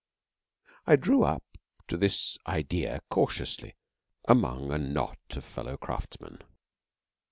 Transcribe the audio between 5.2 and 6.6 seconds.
of fellow craftsmen.